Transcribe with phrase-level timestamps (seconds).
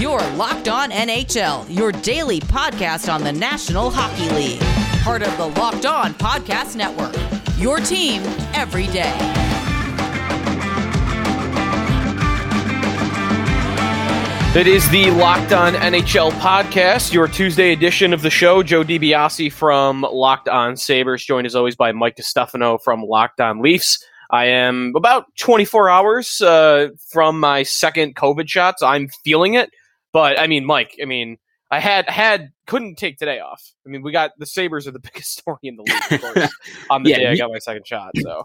[0.00, 4.60] Your Locked On NHL, your daily podcast on the National Hockey League.
[5.02, 7.14] Part of the Locked On Podcast Network.
[7.58, 8.22] Your team
[8.54, 9.14] every day.
[14.58, 18.62] It is the Locked On NHL podcast, your Tuesday edition of the show.
[18.62, 23.60] Joe DiBiase from Locked On Sabres, joined as always by Mike DiStefano from Locked On
[23.60, 24.02] Leafs.
[24.30, 28.82] I am about 24 hours uh, from my second COVID shots.
[28.82, 29.70] I'm feeling it,
[30.12, 31.38] but I mean, Mike, I mean,
[31.70, 33.62] I had had couldn't take today off.
[33.86, 36.56] I mean, we got the Sabres are the biggest story in the league, of course,
[36.90, 38.18] on the Yeah, day I got my second shot.
[38.18, 38.44] So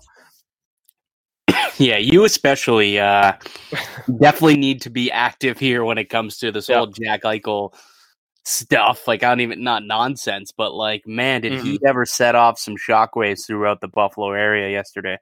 [1.77, 3.33] Yeah, you especially uh,
[4.21, 6.77] definitely need to be active here when it comes to this Yeah.
[6.77, 7.73] whole Jack Eichel
[8.45, 9.07] stuff.
[9.07, 11.87] Like, I don't even not nonsense, but like, man, did he Mm-hmm.
[11.87, 15.17] ever set off some shockwaves throughout the Buffalo area yesterday?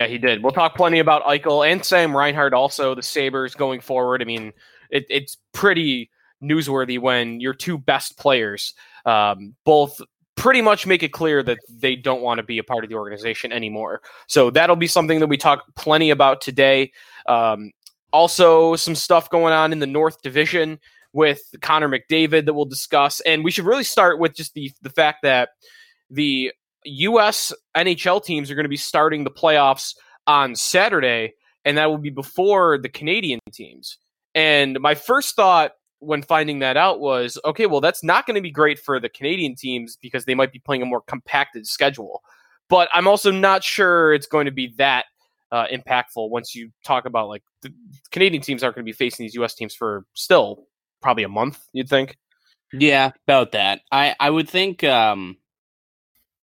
[0.00, 0.42] Yeah, he did.
[0.42, 4.20] We'll talk plenty about Eichel and Sam Reinhart also, the Sabres going forward.
[4.20, 4.52] I mean,
[4.90, 6.10] it, it's pretty
[6.42, 10.00] newsworthy when your two best players um, both
[10.36, 12.96] pretty much make it clear that they don't want to be a part of the
[12.96, 14.02] organization anymore.
[14.28, 16.92] So that'll be something that we talk plenty about today.
[17.26, 17.72] Um,
[18.12, 20.78] also, some stuff going on in the North Division
[21.12, 23.20] with Connor McDavid that we'll discuss.
[23.20, 25.50] And we should really start with just the, the fact that
[26.10, 26.52] the
[26.84, 27.52] U.S.
[27.76, 31.34] NHL teams are going to be starting the playoffs on Saturday,
[31.64, 33.98] and that will be before the Canadian teams.
[34.36, 38.42] And my first thought when finding that out was, okay, well, that's not going to
[38.42, 42.22] be great for the Canadian teams because they might be playing a more compacted schedule.
[42.68, 45.06] But I'm also not sure it's going to be that
[45.50, 47.72] uh, impactful once you talk about like the
[48.10, 49.54] Canadian teams aren't going to be facing these U.S.
[49.54, 50.66] teams for still
[51.00, 51.58] probably a month.
[51.72, 52.16] You'd think.
[52.72, 53.80] Yeah, about that.
[53.90, 54.84] I I would think.
[54.84, 55.36] um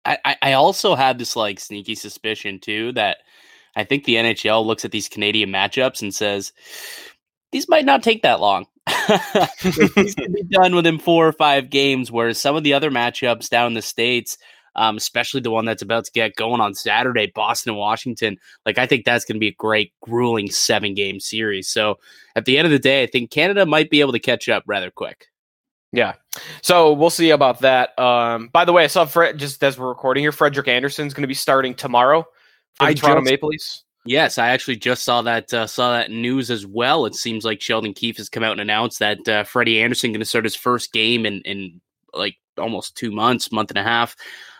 [0.05, 3.17] I I- also had this like sneaky suspicion too that
[3.75, 6.51] I think the NHL looks at these Canadian matchups and says
[7.51, 8.67] these might not take that long.
[9.95, 13.49] These could be done within four or five games, whereas some of the other matchups
[13.49, 14.37] down in the states,
[14.75, 18.77] um, especially the one that's about to get going on Saturday, Boston and Washington, like
[18.77, 21.67] I think that's going to be a great, grueling seven game series.
[21.67, 21.99] So
[22.35, 24.63] at the end of the day, I think Canada might be able to catch up
[24.67, 25.27] rather quick.
[25.91, 26.13] Yeah.
[26.61, 27.97] So we'll see about that.
[27.97, 31.23] Um, by the way, I saw Fred just as we're recording here, Frederik Andersen's going
[31.23, 32.23] to be starting tomorrow
[32.75, 33.83] for the I Toronto just- Maple Leafs.
[34.09, 37.05] Yes, I actually just saw that uh, saw that news as well.
[37.05, 40.19] It seems like Sheldon Keefe has come out and announced that uh, Freddie Andersen going
[40.19, 41.79] to start his first game in in
[42.15, 44.15] like almost two months, month and a half,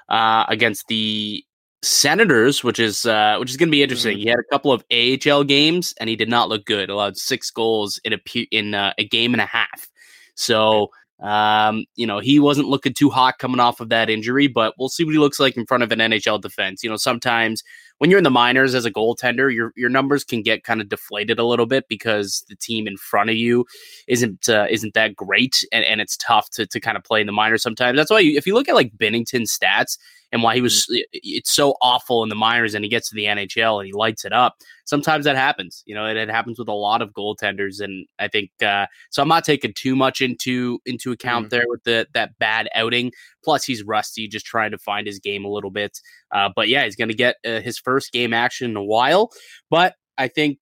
[0.10, 1.44] uh, against the
[1.82, 4.20] Senators, which is uh, which is going to be interesting.
[4.20, 6.92] He had a couple of AHL games and he did not look good.
[6.92, 9.90] Allowed six goals in a pe- in uh, a game and a half.
[10.36, 10.90] So
[11.24, 14.90] um, you know he wasn't looking too hot coming off of that injury, but we'll
[14.90, 16.84] see what he looks like in front of an NHL defense.
[16.84, 17.64] You know sometimes
[18.00, 20.90] when you're in the minors as a goaltender, your your numbers can get kind of
[20.90, 23.66] deflated a little bit because the team in front of you
[24.08, 27.28] isn't uh, isn't that great, and, and it's tough to to kind of play in
[27.28, 27.98] the minors sometimes.
[27.98, 29.98] That's why you, if you look at like Binnington's stats
[30.32, 33.26] and why he was it's so awful in the minors and he gets to the
[33.26, 34.58] NHL and he lights it up.
[34.86, 38.28] Sometimes that happens, you know, it, it happens with a lot of goaltenders, and I
[38.28, 39.22] think uh, so.
[39.22, 43.12] I'm not taking too much into into account there with the that bad outing.
[43.44, 46.00] Plus, he's rusty, just trying to find his game a little bit.
[46.32, 49.32] Uh, but yeah, he's going to get uh, his first game action in a while.
[49.70, 50.60] But I think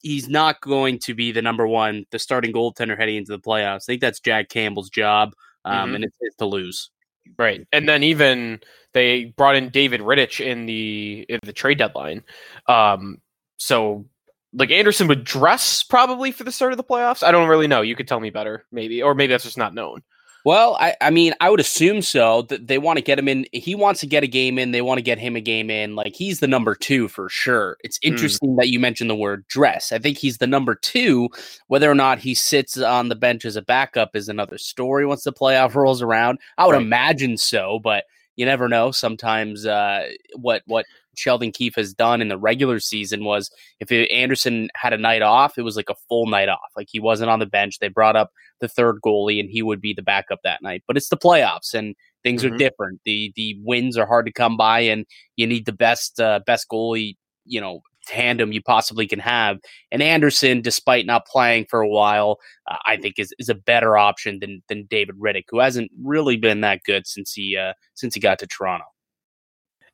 [0.00, 3.82] he's not going to be the number one, the starting goaltender heading into the playoffs.
[3.82, 5.32] I think that's Jack Campbell's job,
[5.64, 5.94] um, Mhm.
[5.96, 6.90] and it's his to lose.
[7.36, 7.66] Right.
[7.72, 8.60] And then even
[8.94, 12.22] they brought in David Rittich in the in the trade deadline.
[12.68, 13.20] Um,
[13.58, 14.06] so
[14.54, 17.22] like Andersen would dress probably for the start of the playoffs.
[17.22, 17.82] I don't really know.
[17.82, 20.02] You could tell me better, maybe, or maybe that's just not known.
[20.48, 22.40] Well, I, I mean, I would assume so.
[22.40, 23.44] That they want to get him in.
[23.52, 24.70] He wants to get a game in.
[24.70, 25.94] They want to get him a game in.
[25.94, 27.76] Like he's the number two for sure.
[27.84, 29.92] It's interesting that you mentioned the word dress.
[29.92, 31.28] I think he's the number two.
[31.66, 35.04] Whether or not he sits on the bench as a backup is another story.
[35.04, 36.80] Once the playoff rolls around, I would Right.
[36.80, 38.04] imagine so, but
[38.36, 38.90] you never know.
[38.90, 40.86] Sometimes uh, what what
[41.18, 45.22] Sheldon Keefe has done in the regular season was if it, Andersen had a night
[45.22, 46.70] off, it was like a full night off.
[46.76, 47.78] Like he wasn't on the bench.
[47.78, 48.30] They brought up
[48.60, 50.82] the third goalie and he would be the backup that night.
[50.86, 52.58] But it's the playoffs and things are Mhm.
[52.58, 53.00] different.
[53.04, 55.04] The the wins are hard to come by and
[55.36, 59.58] you need the best uh, best goalie, you know, tandem you possibly can have.
[59.92, 62.38] And Andersen, despite not playing for a while,
[62.70, 66.36] uh, I think is, is a better option than than David Rittich, who hasn't really
[66.36, 68.86] been that good since he uh, since he got to Toronto.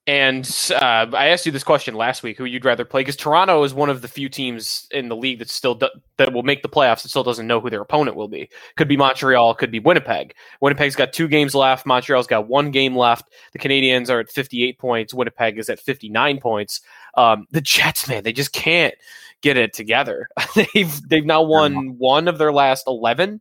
[0.07, 3.01] And uh, I asked you this question last week: who you'd rather play?
[3.01, 6.35] Because Toronto is one of the few teams in the league that still do- that
[6.35, 7.03] will make the playoffs.
[7.03, 8.51] That still doesn't know who their opponent will be.
[8.77, 9.55] Could be Montreal.
[9.55, 10.35] Could be Winnipeg.
[10.61, 11.87] Winnipeg's got two games left.
[11.87, 13.31] Montreal's got one game left.
[13.55, 15.15] The Canadiens are at 58 points.
[15.15, 16.83] Winnipeg is at 59 points.
[17.17, 18.95] Um, the Jets, man, they just can't
[19.41, 20.29] get it together.
[20.55, 23.41] they've they've now won one of their last 11.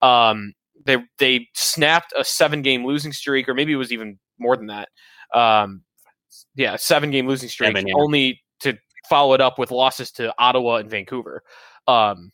[0.00, 0.52] Um,
[0.84, 4.68] they they snapped a seven game losing streak, or maybe it was even more than
[4.68, 4.90] that.
[5.34, 5.82] Um,
[6.54, 7.94] yeah, seven game losing streak, Seven, yeah.
[7.96, 8.76] only to
[9.08, 11.42] follow it up with losses to Ottawa and Vancouver.
[11.86, 12.30] Um,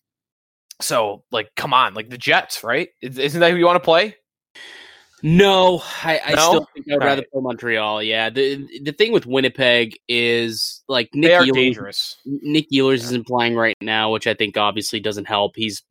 [0.81, 2.88] so like, come on, like the Jets, right?
[3.02, 4.17] Is- Isn't that who you want to play?
[5.23, 6.49] No, I, I No?
[6.49, 8.02] still think I'd All rather play Montreal.
[8.02, 12.17] Yeah, the the thing with Winnipeg is like Nick they are Ehlers- dangerous.
[12.25, 15.53] Nick Ehlers isn't playing right now, which I think obviously doesn't help.
[15.56, 15.82] He's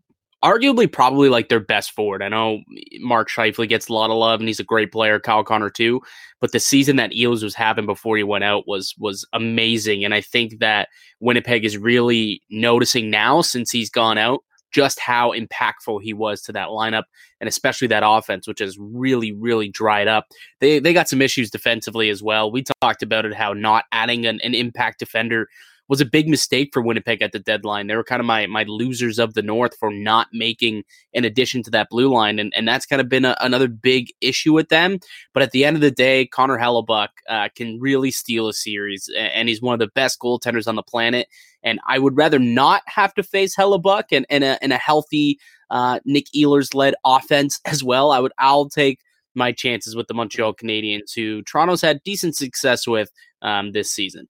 [0.43, 2.21] arguably probably like their best forward.
[2.21, 2.61] I know
[2.99, 6.01] Mark Scheifele gets a lot of love and he's a great player, Kyle Connor too.
[6.39, 10.05] But the season that Eels was having before he went out was was amazing.
[10.05, 10.89] And I think that
[11.19, 14.41] Winnipeg is really noticing now since he's gone out
[14.71, 17.05] just how impactful he was to that lineup
[17.39, 20.27] and especially that offense, which has really, really dried up.
[20.59, 22.51] They they got some issues defensively as well.
[22.51, 25.47] We talked about it how not adding an, an impact defender
[25.89, 27.87] was a big mistake for Winnipeg at the deadline.
[27.87, 30.83] They were kind of my my losers of the North for not making
[31.15, 34.13] an addition to that blue line, and and that's kind of been a, another big
[34.21, 34.99] issue with them.
[35.33, 39.09] But at the end of the day, Connor Hellebuyck uh, can really steal a series,
[39.17, 41.27] and he's one of the best goaltenders on the planet.
[41.61, 45.39] And I would rather not have to face Hellebuyck and and a, and a healthy
[45.71, 48.11] uh, Nick Ehlers led offense as well.
[48.11, 48.99] I would I'll take
[49.35, 54.27] my chances with the Montreal Canadiens, who Toronto's had decent success with um, this season.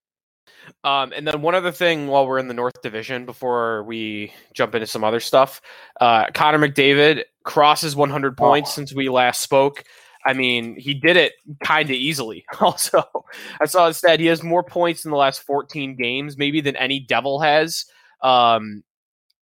[0.84, 4.74] Um, and then one other thing while we're in the North Division before we jump
[4.74, 5.60] into some other stuff,
[6.00, 8.74] uh, Connor McDavid crosses 100 points Oh.
[8.74, 9.84] since we last spoke.
[10.26, 11.32] I mean, he did it
[11.64, 12.44] kind of easily.
[12.60, 13.02] Also,
[13.60, 14.20] I saw a stat.
[14.20, 17.86] He has more points in the last 14 games, maybe than any Devil has.
[18.22, 18.82] Um,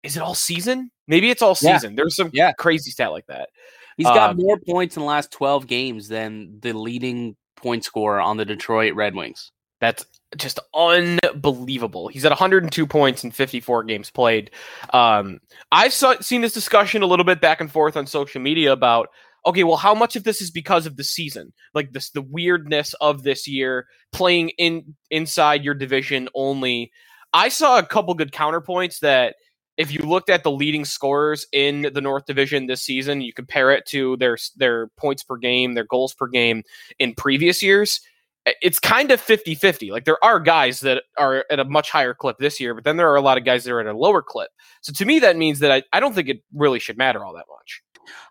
[0.02, 0.90] is it all season?
[1.08, 1.76] Maybe it's all Yeah.
[1.78, 1.94] season.
[1.96, 2.52] There's some Yeah.
[2.52, 3.48] crazy stat like that.
[3.96, 8.20] He's got Um, more points in the last 12 games than the leading point scorer
[8.20, 9.52] on the Detroit Red Wings.
[9.80, 10.04] That's
[10.36, 12.08] just unbelievable.
[12.08, 14.50] He's at 102 points in 54 games played.
[14.92, 15.40] Um,
[15.70, 19.08] I've saw, seen this discussion a little bit back and forth on social media about
[19.46, 22.94] okay, well, how much of this is because of the season, like this, the weirdness
[22.94, 26.90] of this year playing in inside your division only.
[27.32, 29.36] I saw a couple good counterpoints that
[29.76, 33.70] if you looked at the leading scorers in the North Division this season, you compare
[33.70, 36.64] it to their their points per game, their goals per game
[36.98, 38.00] in previous years
[38.62, 42.38] it's kind of 50-50 like there are guys that are at a much higher clip
[42.38, 44.22] this year but then there are a lot of guys that are at a lower
[44.22, 44.50] clip
[44.80, 47.34] so to me that means that i, I don't think it really should matter all
[47.34, 47.82] that much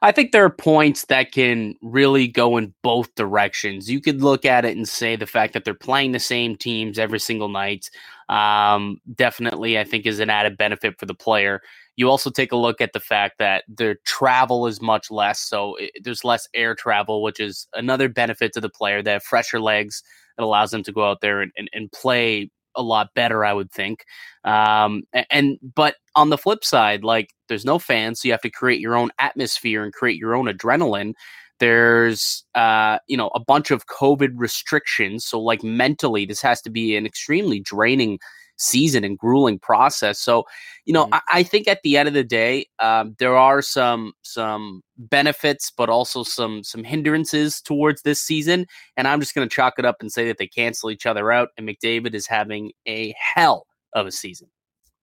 [0.02, 3.92] I think there are points that can really go in both directions.
[3.92, 6.98] You could look at it and say the fact that they're playing the same teams
[6.98, 7.90] every single night
[8.30, 11.62] um, definitely, I think, is an added benefit for the player.
[11.96, 15.76] You also take a look at the fact that their travel is much less, so
[15.76, 19.02] it, there's less air travel, which is another benefit to the player.
[19.02, 20.04] They have fresher legs
[20.38, 23.54] that allows them to go out there and, and, and play a lot better, I
[23.54, 24.04] would think.
[24.44, 28.50] Um, and but on the flip side, like there's no fans, so you have to
[28.50, 31.14] create your own atmosphere and create your own adrenaline.
[31.60, 35.26] There's uh, you know, a bunch of COVID restrictions.
[35.26, 38.20] So like mentally, this has to be an extremely draining
[38.58, 40.20] season and grueling process.
[40.20, 40.44] So,
[40.86, 41.10] you know, Mhm.
[41.14, 45.72] I, I think at the end of the day, um, there are some some benefits,
[45.76, 48.66] but also some some hindrances towards this season.
[48.98, 51.32] And I'm just going to chalk it up and say that they cancel each other
[51.32, 51.50] out.
[51.58, 54.50] And McDavid is having a hell of a season.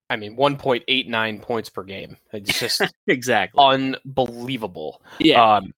[0.09, 3.57] i mean 1.89 points per game it's just Exactly.
[3.63, 5.55] unbelievable yeah.
[5.57, 5.73] um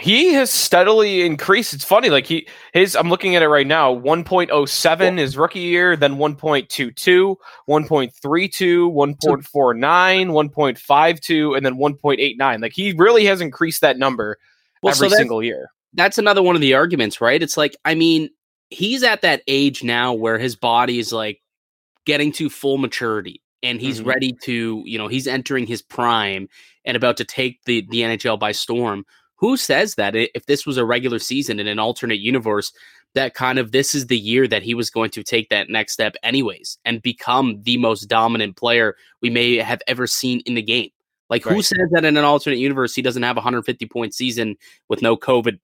[0.00, 3.94] he has steadily increased it's funny like he his i'm looking at it right now
[3.94, 7.36] 1.07 his rookie year then 1.22
[7.68, 14.38] 1.32 1.49 1.52 and then 1.89 like he really has increased that number
[14.82, 17.42] well, every so single year that's another one of the arguments, right?
[17.42, 18.30] It's like, I mean,
[18.70, 21.40] he's at that age now where his body is like
[22.04, 24.06] getting to full maturity and he's Mhm.
[24.06, 26.48] ready to, you know, he's entering his prime
[26.84, 29.04] and about to take the, the NHL by storm.
[29.38, 32.72] Who says that if this was a regular season in an alternate universe,
[33.14, 35.92] that kind of this is the year that he was going to take that next
[35.92, 40.62] step, anyways, and become the most dominant player we may have ever seen in the
[40.62, 40.90] game?
[41.30, 44.56] Like, who says that in an alternate universe he doesn't have a 150 point season
[44.88, 45.58] with no COVID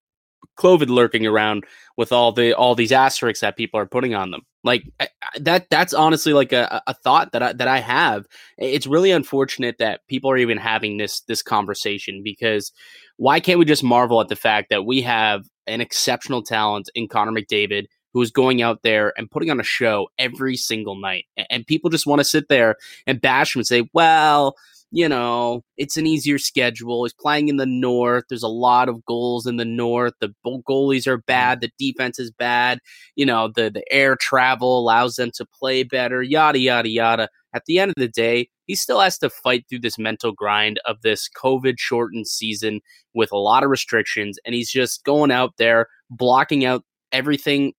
[0.59, 1.65] COVID lurking around
[1.97, 4.43] with all the all these asterisks that people are putting on them.
[4.63, 5.09] Like I-
[5.41, 8.27] that that's honestly like a, a thought that I, that I have.
[8.59, 12.73] It's really unfortunate that people are even having this this conversation because
[13.17, 17.09] why can't we just marvel at the fact that we have an exceptional talent in
[17.09, 21.25] Connor McDavid who is going out there and putting on a show every single night.
[21.51, 24.55] And people just want to sit there and bash him and say, well,
[24.95, 27.05] you know, it's an easier schedule.
[27.05, 28.27] He's playing in the north.
[28.29, 30.13] There's a lot of goals in the north.
[30.21, 31.27] The goalies are mm-hmm.
[31.27, 31.61] bad.
[31.61, 32.79] The defense is bad.
[33.17, 37.29] You know, the, the air travel allows them to play better, yada, yada, yada.
[37.53, 40.79] At the end of the day, he still has to fight through this mental grind
[40.85, 42.81] of this COVID shortened season
[43.15, 44.39] with a lot of restrictions.
[44.47, 47.73] And he's just going out there, blocking out everything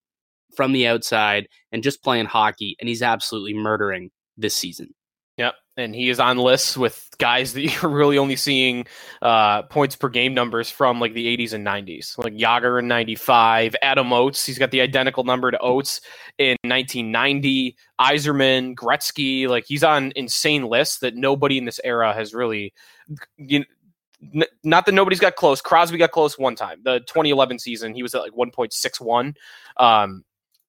[0.58, 2.76] from the outside and just playing hockey.
[2.82, 4.90] And he's absolutely murdering this season.
[5.78, 8.86] And he is on lists with guys that you're really only seeing
[9.22, 13.76] uh, points per game numbers from like the 80s and 90s, like Jagr in 95,
[13.82, 14.46] Adam Oates.
[14.46, 16.02] He's got the identical number to Oates
[16.38, 19.48] in 1990, Yzerman, Gretzky.
[19.48, 22.74] Like he's on insane lists that nobody in this era has really.
[23.38, 23.66] You know,
[24.64, 25.62] not that nobody's got close.
[25.62, 26.80] Crosby got close one time.
[26.84, 29.36] The 2011 season, he was at like 1.61.
[29.78, 30.24] Um,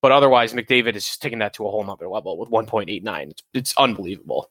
[0.07, 3.31] but otherwise, McDavid is just taking that to a whole nother level with 1.89.
[3.31, 4.49] It's, it's unbelievable.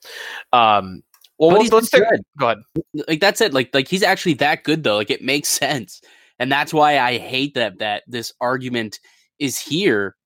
[0.51, 1.01] Um,
[1.39, 2.03] well, let's, let's take,
[2.37, 2.59] go ahead.
[3.07, 3.53] Like that's it.
[3.53, 4.97] Like like he's actually that good though.
[4.97, 6.01] Like it makes sense,
[6.39, 8.99] and that's why I hate that that this argument
[9.39, 10.17] is here.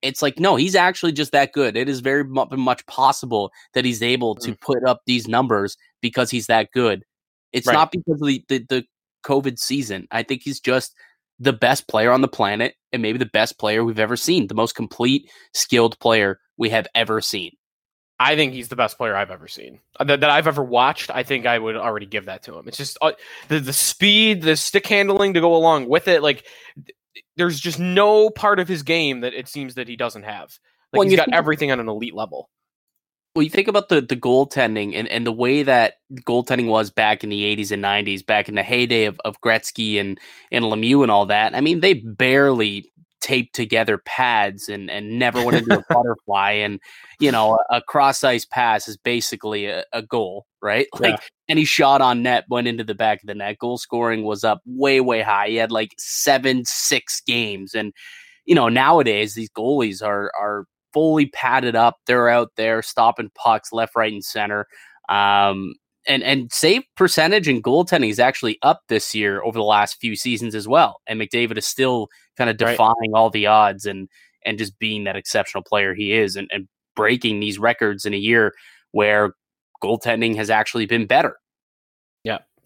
[0.00, 1.76] It's like no, he's actually just that good.
[1.76, 4.60] It is very much possible that he's able to mm.
[4.60, 7.04] put up these numbers because he's that good.
[7.52, 7.72] It's right.
[7.72, 8.84] not because of the, the the
[9.24, 10.06] COVID season.
[10.12, 10.94] I think he's just
[11.38, 14.54] the best player on the planet and maybe the best player we've ever seen, the
[14.54, 17.52] most complete, skilled player we have ever seen.
[18.20, 21.10] I think he's the best player I've ever seen uh, that, that I've ever watched.
[21.10, 22.66] I think I would already give that to him.
[22.66, 23.12] It's just uh,
[23.46, 26.20] the the speed, the stick handling to go along with it.
[26.20, 26.44] Like
[27.36, 30.58] there's just no part of his game that it seems that he doesn't have.
[30.92, 32.50] Like well, he's got everything on an elite level
[33.38, 37.22] well, you think about the the goaltending and, and the way that goaltending was back
[37.22, 40.18] in the 80s and 90s, back in the heyday of, of Gretzky and,
[40.50, 41.54] and Lemieux and all that.
[41.54, 42.90] I mean, they barely
[43.20, 46.50] taped together pads and, and never went into a butterfly.
[46.50, 46.80] And,
[47.20, 50.88] you know, a, a cross ice pass is basically a, a goal, right?
[50.98, 51.28] Like yeah.
[51.48, 53.58] any shot on net went into the back of the net.
[53.58, 55.46] Goal scoring was up way, way high.
[55.46, 57.72] He had like seven, six games.
[57.72, 57.92] And,
[58.46, 61.96] you know, nowadays these goalies are are fully padded up.
[62.06, 64.66] They're out there stopping pucks left, right, and center.
[65.08, 65.74] Um,
[66.06, 70.16] and and save percentage and goaltending is actually up this year over the last few
[70.16, 71.00] seasons as well.
[71.06, 73.10] And McDavid is still kind of defying right.
[73.14, 74.08] all the odds and
[74.44, 78.18] and just being that exceptional player he is and, and breaking these records in a
[78.18, 78.54] year
[78.92, 79.34] where
[79.82, 81.36] goaltending has actually been better.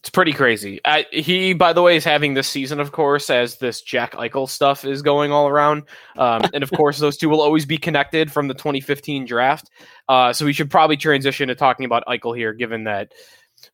[0.02, 0.80] It's pretty crazy.
[0.84, 4.48] I, he, by the way, is having this season, of course, as this Jack Eichel
[4.48, 5.84] stuff is going all around.
[6.16, 9.70] Um, and of course, those two will always be connected from the 2015 draft.
[10.08, 13.12] Uh, so we should probably transition to talking about Eichel here, given that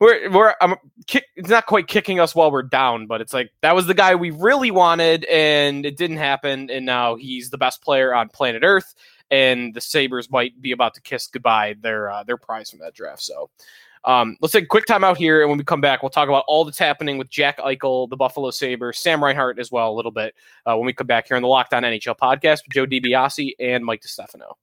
[0.00, 0.74] we're we're I'm
[1.06, 3.94] kick, it's not quite kicking us while we're down, but it's like that was the
[3.94, 8.28] guy we really wanted, and it didn't happen, and now he's the best player on
[8.28, 8.94] planet Earth,
[9.30, 12.94] and the Sabres might be about to kiss goodbye their uh, their prize from that
[12.94, 13.22] draft.
[13.22, 13.48] So
[14.08, 16.30] um, let's take a quick time out here, and when we come back, we'll talk
[16.30, 19.94] about all that's happening with Jack Eichel, the Buffalo Sabres, Sam Reinhart as well, a
[19.94, 20.34] little bit
[20.64, 23.52] uh, when we come back here on the Locked On NHL podcast with Joe DiBiase
[23.60, 24.54] and Mike DiStefano.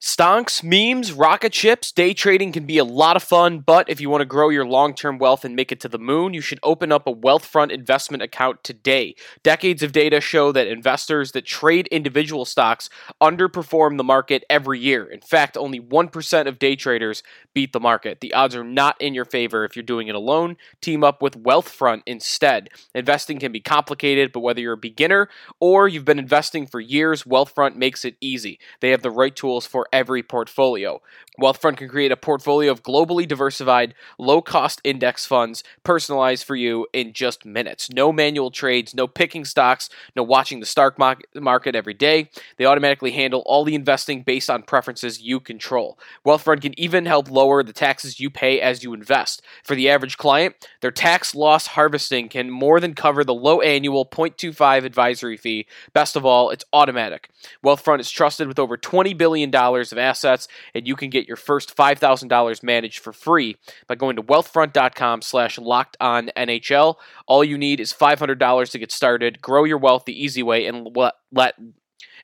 [0.00, 4.08] Stonks, memes, rocket ships, day trading can be a lot of fun, but if you
[4.08, 6.58] want to grow your long term wealth and make it to the moon, you should
[6.62, 9.14] open up a Wealthfront investment account today.
[9.42, 12.88] Decades of data show that investors that trade individual stocks
[13.20, 15.04] underperform the market every year.
[15.04, 18.22] In fact, only 1% of day traders beat the market.
[18.22, 20.56] The odds are not in your favor if you're doing it alone.
[20.80, 22.70] Team up with Wealthfront instead.
[22.94, 25.28] Investing can be complicated, but whether you're a beginner
[25.60, 28.58] or you've been investing for years, Wealthfront makes it easy.
[28.80, 31.00] They have the right tools for every portfolio.
[31.38, 36.86] Wealthfront can create a portfolio of globally diversified, low cost index funds personalized for you
[36.92, 37.90] in just minutes.
[37.90, 42.28] No manual trades, no picking stocks, no watching the stock market every day.
[42.58, 45.98] They automatically handle all the investing based on preferences you control.
[46.26, 49.42] Wealthfront can even help lower the taxes you pay as you invest.
[49.64, 54.04] For the average client, their tax loss harvesting can more than cover the low annual
[54.04, 55.66] 0.25 advisory fee.
[55.92, 57.30] Best of all, it's automatic.
[57.64, 61.76] Wealthfront is trusted with over $20 billion of assets, and you can get your first
[61.76, 63.56] $5,000 managed for free
[63.86, 66.96] by going to wealthfront.com slash locked on NHL.
[67.28, 69.40] All you need is $500 to get started.
[69.40, 71.54] Grow your wealth the easy way and let, let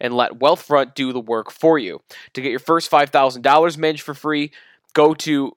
[0.00, 2.02] and let Wealthfront do the work for you.
[2.34, 4.50] To get your first $5,000 managed for free,
[4.92, 5.56] go to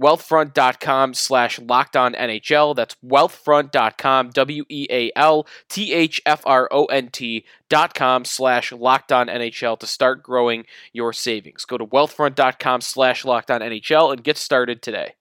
[0.00, 2.74] wealthfront.com slash locked on NHL.
[2.74, 8.24] That's wealthfront.com, W E A L T H F R O N T dot com
[8.24, 11.64] slash locked on NHL to start growing your savings.
[11.64, 15.14] Go to wealthfront.com slash locked on NHL and get started today.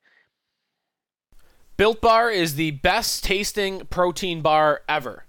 [1.76, 5.26] Built Bar is the best tasting protein bar ever.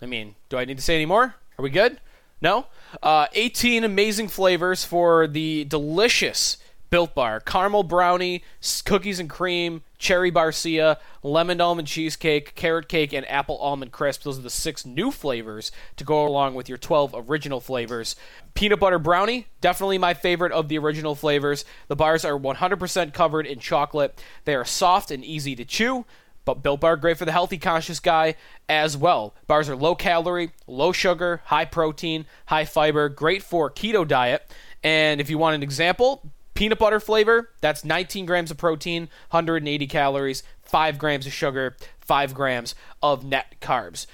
[0.00, 1.34] I mean, do I need to say any more?
[1.58, 2.00] Are we good?
[2.40, 2.66] No?
[3.02, 6.58] Uh, 18 amazing flavors for the delicious
[6.90, 8.42] Built Bar caramel brownie,
[8.84, 14.22] cookies and cream, cherry barcia, lemon almond cheesecake, carrot cake, and apple almond crisp.
[14.22, 18.16] Those are the six new flavors to go along with your 12 original flavors.
[18.54, 21.64] Peanut butter brownie, definitely my favorite of the original flavors.
[21.88, 24.22] The bars are 100% covered in chocolate.
[24.44, 26.04] They are soft and easy to chew.
[26.46, 28.36] But Built Bar, great for the healthy conscious guy
[28.68, 29.34] as well.
[29.48, 34.48] Bars are low calorie, low sugar, high protein, high fiber, great for keto diet.
[34.84, 36.22] And if you want an example,
[36.56, 42.34] peanut butter flavor, that's 19 grams of protein, 180 calories, 5 grams of sugar, 5
[42.34, 44.06] grams of net carbs.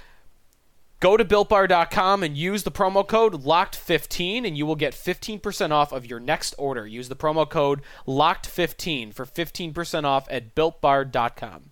[1.00, 5.90] Go to builtbar.com and use the promo code LOCKED15 and you will get 15% off
[5.90, 6.86] of your next order.
[6.86, 11.71] Use the promo code LOCKED15 for 15% off at builtbar.com.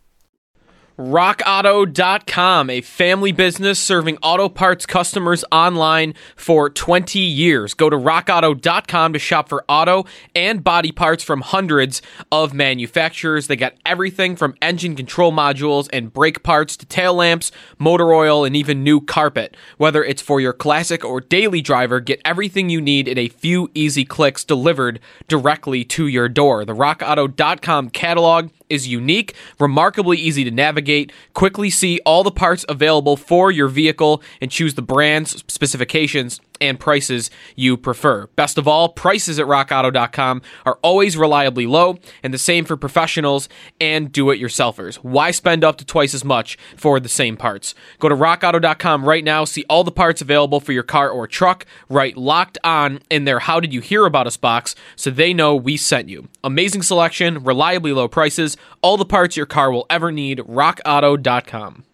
[1.00, 7.72] RockAuto.com, a family business serving auto parts customers online for 20 years.
[7.72, 10.04] Go to RockAuto.com to shop for auto
[10.34, 13.46] and body parts from hundreds of manufacturers.
[13.46, 18.44] They got everything from engine control modules and brake parts to tail lamps, motor oil,
[18.44, 19.56] and even new carpet.
[19.78, 23.70] Whether it's for your classic or daily driver, get everything you need in a few
[23.72, 26.66] easy clicks delivered directly to your door.
[26.66, 31.12] The RockAuto.com catalog is unique, remarkably easy to navigate.
[31.34, 36.78] Quickly see all the parts available for your vehicle and choose the brands, specifications, and
[36.78, 38.26] prices you prefer.
[38.36, 43.48] Best of all, prices at rockauto.com are always reliably low, and the same for professionals
[43.80, 44.96] and do it yourselfers.
[44.96, 47.74] Why spend up to twice as much for the same parts?
[47.98, 51.66] Go to rockauto.com right now, see all the parts available for your car or truck,
[51.88, 55.54] write locked on in their How Did You Hear About Us box so they know
[55.54, 56.28] we sent you.
[56.44, 60.38] Amazing selection, reliably low prices, all the parts your car will ever need.
[60.38, 61.84] RockAuto.com.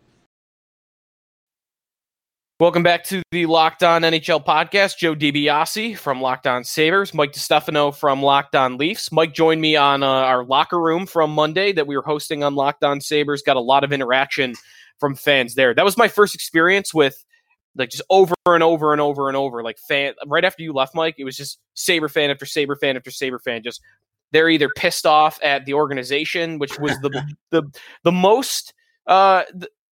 [2.58, 4.96] Welcome back to the Locked On NHL podcast.
[4.96, 9.12] Joe DiBiase from Locked On Sabres, Mike DiStefano from Locked On Leafs.
[9.12, 12.54] Mike joined me on uh, our locker room from Monday that we were hosting on
[12.54, 13.42] Locked On Sabres.
[13.42, 14.54] Got a lot of interaction
[14.98, 15.74] from fans there.
[15.74, 17.22] That was my first experience with
[17.74, 19.62] like just over and over and over and over.
[19.62, 22.96] Like fan right after you left, Mike, it was just Sabre fan after Sabre fan
[22.96, 23.64] after Sabre fan.
[23.64, 23.82] Just
[24.32, 27.10] they're either pissed off at the organization, which was the
[27.50, 27.64] the
[28.02, 28.72] the most
[29.06, 29.42] uh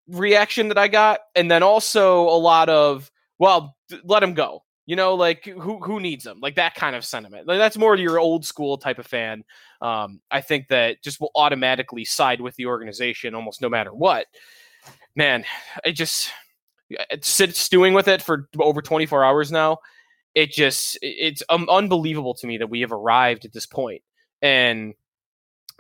[0.09, 4.63] reaction that I got, and then also a lot of well, let him go.
[4.87, 6.41] You know, like who who needs him?
[6.41, 7.47] Like that kind of sentiment.
[7.47, 9.45] Like that's more your old school type of fan.
[9.81, 14.27] Um, I think that just will automatically side with the organization almost no matter what.
[15.17, 15.45] Man,
[15.85, 16.31] I just
[17.23, 19.79] sit stewing with it for over 24 hours now.
[20.35, 24.03] It just it's um, unbelievable to me that we have arrived at this point.
[24.43, 24.95] And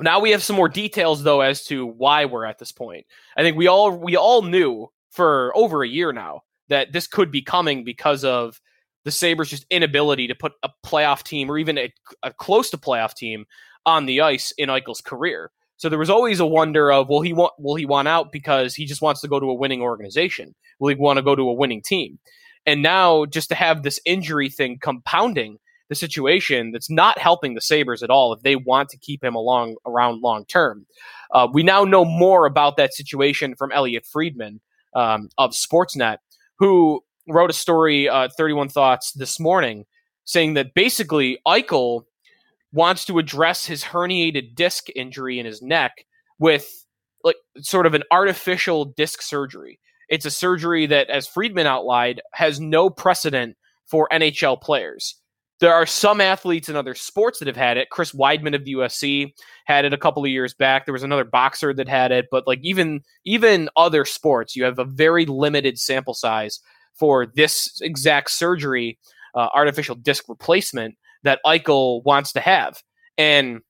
[0.00, 3.06] now we have some more details though as to why we're at this point.
[3.36, 7.30] I think we all we all knew for over a year now that this could
[7.30, 8.60] be coming because of
[9.04, 12.78] the Sabres just inability to put a playoff team or even a, a close to
[12.78, 13.44] playoff team
[13.86, 15.50] on the ice in Eichel's career.
[15.76, 18.74] So there was always a wonder of will he want will he want out because
[18.74, 20.54] he just wants to go to a winning organization?
[20.78, 22.18] Will he want to go to a winning team?
[22.66, 27.60] And now just to have this injury thing compounding the situation that's not helping the
[27.60, 30.86] Sabres at all if they want to keep him along around long term.
[31.32, 34.60] Uh, we now know more about that situation from Elliotte Friedman
[34.94, 36.18] um, of Sportsnet,
[36.58, 39.84] who wrote a story, uh, 31 Thoughts, this morning,
[40.24, 42.04] saying that basically Eichel
[42.72, 46.06] wants to address his herniated disc injury in his neck
[46.38, 46.84] with
[47.22, 49.80] like sort of an artificial disc surgery.
[50.08, 55.16] It's a surgery that, as Friedman outlined, has no precedent for NHL players.
[55.60, 57.90] There are some athletes in other sports that have had it.
[57.90, 59.32] Chris Weidman of the UFC
[59.66, 60.84] had it a couple of years back.
[60.84, 64.78] There was another boxer that had it, but like even even other sports, you have
[64.78, 66.60] a very limited sample size
[66.94, 68.98] for this exact surgery,
[69.34, 72.82] uh, artificial disc replacement that Eichel wants to have.
[73.16, 73.60] And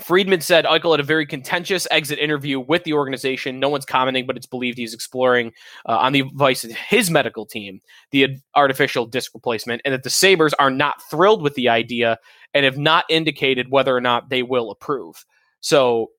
[0.00, 3.60] Friedman said Eichel had a very contentious exit interview with the organization.
[3.60, 5.52] No one's commenting, but it's believed he's exploring
[5.86, 10.10] uh, on the advice of his medical team the artificial disc replacement, and that the
[10.10, 12.18] Sabres are not thrilled with the idea
[12.54, 15.24] and have not indicated whether or not they will approve.
[15.60, 16.10] So,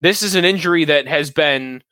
[0.00, 1.82] this is an injury that has been,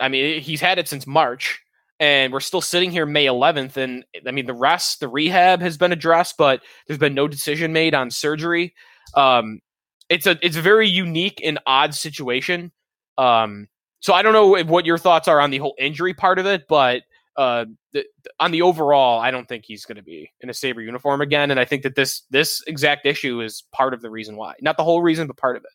[0.00, 1.60] I mean, he's had it since March,
[2.00, 3.76] and we're still sitting here May 11th.
[3.76, 7.72] And I mean, the rest, the rehab has been addressed, but there's been no decision
[7.72, 8.74] made on surgery.
[9.14, 9.60] Um,
[10.08, 12.72] it's a it's a very unique and odd situation.
[13.18, 13.68] Um,
[14.00, 16.64] so I don't know what your thoughts are on the whole injury part of it,
[16.68, 17.02] but
[17.36, 18.04] uh, the,
[18.38, 21.50] on the overall, I don't think he's going to be in a Sabre uniform again.
[21.50, 24.76] And I think that this this exact issue is part of the reason why, not
[24.76, 25.70] the whole reason, but part of it.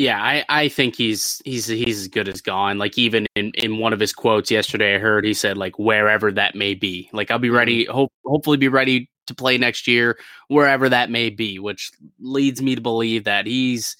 [0.00, 2.78] Yeah, I, I think he's he's he's as good as gone.
[2.78, 6.32] Like even in, in one of his quotes yesterday, I heard he said like wherever
[6.32, 7.10] that may be.
[7.12, 7.92] Like I'll be ready, mm-hmm.
[7.92, 11.58] hope hopefully be ready to play next year, wherever that may be.
[11.58, 13.94] Which leads me to believe that he's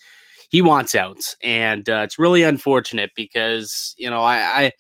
[0.48, 4.72] he wants out, and uh, it's really unfortunate because you know I, I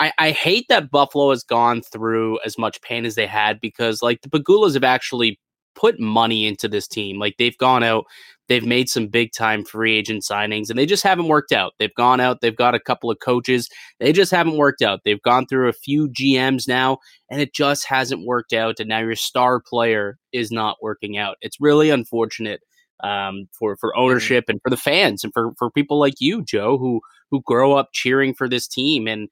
[0.00, 4.00] I, I hate that Buffalo has gone through as much pain as they had because
[4.00, 5.38] like the Pegulas have actually
[5.74, 7.18] put money into this team.
[7.18, 8.06] Like they've gone out,
[8.52, 11.72] they've made some big time free agent signings and they just haven't worked out.
[11.78, 15.00] They've gone out, they've got a couple of coaches, they just haven't worked out.
[15.06, 16.98] They've gone through a few GMs now
[17.30, 18.78] and it just hasn't worked out.
[18.78, 21.38] And now your star player is not working out.
[21.40, 22.60] It's really unfortunate
[23.02, 26.76] um, for for ownership and for the fans and for for people like you, Joe,
[26.76, 29.30] who who grow up cheering for this team and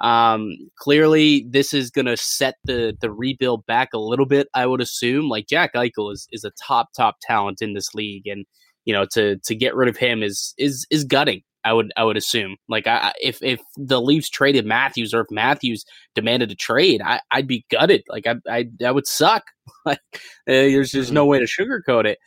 [0.00, 4.48] um, clearly, this is going to set the the rebuild back a little bit.
[4.54, 5.28] I would assume.
[5.28, 8.46] Like Jack Eichel is is a top top talent in this league, and
[8.84, 11.42] you know to to get rid of him is is is gutting.
[11.64, 12.56] I would I would assume.
[12.68, 15.84] Like I, if if the Leafs traded Matthews or if Matthews
[16.14, 18.04] demanded a trade, I, I'd be gutted.
[18.08, 19.44] Like I I that would suck.
[19.84, 21.30] like uh, there's just no mm-hmm.
[21.30, 22.18] way to sugarcoat it.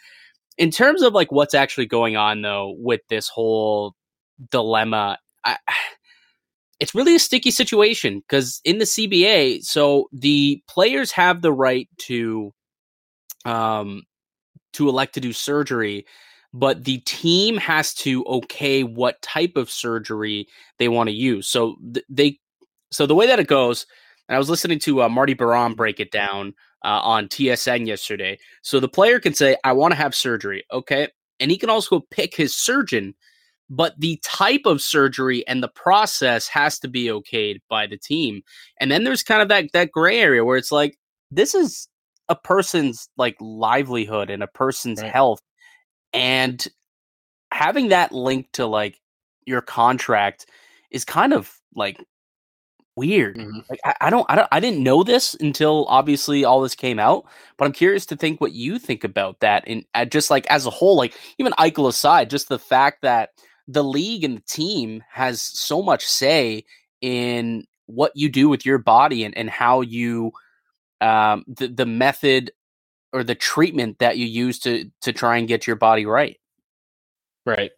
[0.58, 3.96] In terms of like what's actually going on though with this whole
[4.52, 5.58] dilemma, I
[6.82, 11.88] it's really a sticky situation because in the CBA, so the players have the right
[12.00, 12.52] to
[13.46, 14.02] um
[14.74, 16.06] to elect to do surgery,
[16.54, 20.48] but the team has to okay what type of surgery
[20.80, 21.48] they want to use.
[21.48, 22.40] So th- they
[22.92, 23.86] so the way that it goes,
[24.28, 28.40] and I was listening to uh, Marty Biron break it down uh, on TSN yesterday.
[28.64, 32.00] So the player can say, "I want to have surgery," okay, and he can also
[32.10, 33.14] pick his surgeon
[33.72, 38.44] but the type of surgery and the process has to be okayed by the team.
[38.82, 41.00] And then there's kind of that that gray area where it's like
[41.32, 41.88] this is
[42.28, 45.12] a person's like livelihood and a person's right.
[45.12, 45.42] health
[46.12, 46.68] and
[47.54, 49.00] having that linked to like
[49.46, 50.46] your contract
[50.92, 51.98] is kind of like
[52.98, 53.38] weird.
[53.38, 53.60] Mm-hmm.
[53.70, 57.00] Like I, I, don't I don't I didn't know this until obviously all this came
[57.00, 57.26] out,
[57.58, 60.66] but I'm curious to think what you think about that and uh, just like as
[60.66, 63.30] a whole, like even Eichel aside, just the fact that
[63.72, 66.66] the league and the team has so much say
[67.02, 70.32] in what you do with your body and, and how you
[71.02, 72.52] um, the, the method
[73.14, 76.38] or the treatment that you use to to try and get your body right.
[77.46, 77.72] Right.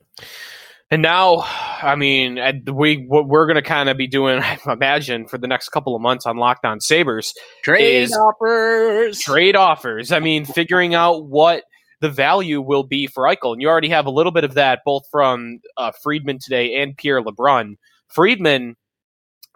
[0.92, 1.44] And now
[1.82, 2.40] i mean
[2.72, 5.96] we what we're going to kind of be doing i imagine for the next couple
[5.96, 9.20] of months on Locked On Sabres trade offers.
[9.20, 10.12] trade offers.
[10.12, 11.64] I mean figuring out what
[12.04, 13.54] the value will be for Eichel.
[13.54, 16.98] And you already have a little bit of that both from uh, Friedman today and
[16.98, 17.76] Pierre LeBrun.
[18.10, 18.76] Friedman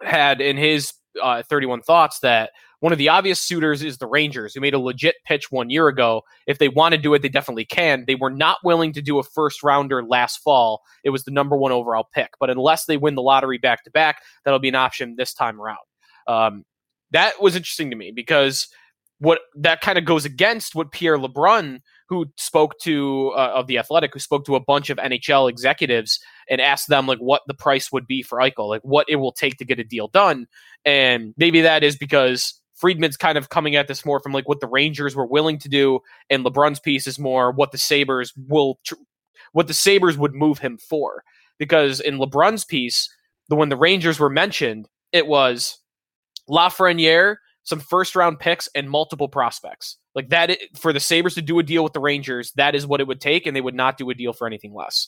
[0.02, 4.54] had in his uh, 31 thoughts that one of the obvious suitors is the Rangers,
[4.54, 6.22] who made a legit pitch one year ago.
[6.46, 8.04] If they want to do it, they definitely can.
[8.06, 10.80] They were not willing to do a first rounder last fall.
[11.04, 12.30] It was the number one overall pick.
[12.40, 15.60] But unless they win the lottery back to back, that'll be an option this time
[15.60, 15.76] around.
[16.26, 16.64] Um,
[17.10, 18.68] that was interesting to me because
[19.18, 23.78] what that kind of goes against what Pierre LeBrun who spoke to uh, of the
[23.78, 26.18] Athletic, who spoke to a bunch of NHL executives
[26.48, 29.32] and asked them like what the price would be for Eichel, like what it will
[29.32, 30.46] take to get a deal done,
[30.84, 34.60] and maybe that is because Friedman's kind of coming at this more from like what
[34.60, 38.78] the Rangers were willing to do, and LeBrun's piece is more what the Sabres will,
[38.84, 38.94] tr-
[39.52, 41.24] what the Sabres would move him for,
[41.58, 43.08] because in LeBrun's piece,
[43.48, 45.78] the when the Rangers were mentioned, it was
[46.48, 47.36] Lafreniere
[47.68, 49.98] some first round picks and multiple prospects.
[50.18, 53.00] Like that for the Sabres to do a deal with the Rangers, that is what
[53.00, 55.06] it would take, and they would not do a deal for anything less.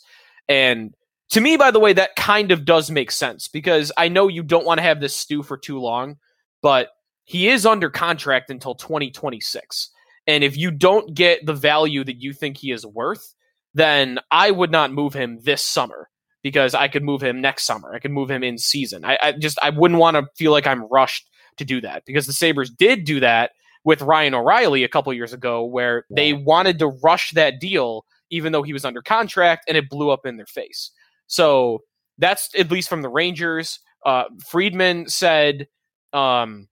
[0.48, 0.94] And
[1.30, 4.44] to me, by the way, that kind of does make sense because I know you
[4.44, 6.18] don't want to have this stew for too long,
[6.62, 6.90] but
[7.24, 9.90] he is under contract until 2026.
[10.28, 13.34] And if you don't get the value that you think he is worth,
[13.74, 16.08] then I would not move him this summer
[16.40, 17.92] because I could move him next summer.
[17.92, 19.04] I could move him in season.
[19.04, 22.28] I, I just I wouldn't want to feel like I'm rushed to do that because
[22.28, 23.50] the Sabres did do that
[23.84, 28.52] with Ryan O'Reilly a couple years ago, where they wanted to rush that deal even
[28.52, 30.92] though he was under contract and it blew up in their face.
[31.26, 31.82] So
[32.18, 33.80] that's at least from the Rangers.
[34.06, 35.66] Uh, Friedman said
[36.12, 36.68] um,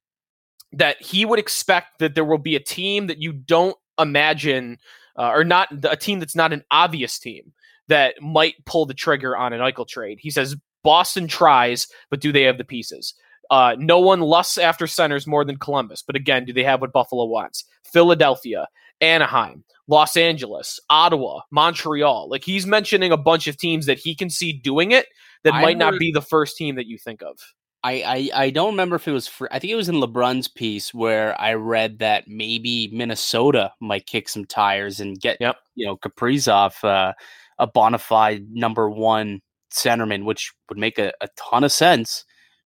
[0.73, 4.79] that he would expect that there will be a team that you don't imagine,
[5.19, 7.53] uh, or not a team that's not an obvious team
[7.89, 10.19] that might pull the trigger on an Eichel trade.
[10.21, 13.15] He says Boston tries, but do they have the pieces?
[13.51, 16.93] Uh, no one lusts after centers more than Columbus, but again, do they have what
[16.93, 17.65] Buffalo wants?
[17.85, 18.67] Philadelphia,
[19.01, 22.29] Anaheim, Los Angeles, Ottawa, Montreal.
[22.29, 25.07] Like he's mentioning a bunch of teams that he can see doing it
[25.45, 27.39] that I might not be the first team that you think of.
[27.85, 29.49] I, I, I don't remember if it was free.
[29.53, 34.29] I think it was in LeBrun's piece where I read that maybe Minnesota might kick
[34.29, 35.57] some tires and get yep.
[35.77, 37.13] you know Kaprizov uh,
[37.59, 39.41] a bona fide number one
[39.73, 42.25] centerman, which would make a, a ton of sense.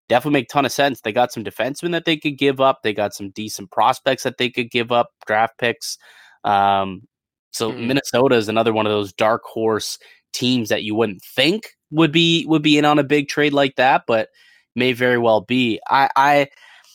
[0.09, 1.01] Definitely make a ton of sense.
[1.01, 2.83] They got some defensemen that they could give up.
[2.83, 5.99] They got some decent prospects that they could give up, draft picks.
[6.45, 7.03] Um,
[7.53, 7.87] so Mhm.
[7.89, 9.99] Minnesota is another one of those dark horse
[10.33, 13.77] teams that you wouldn't think would be would be in on a big trade like
[13.77, 14.29] that, but
[14.75, 15.81] may very well be.
[15.89, 16.49] I I,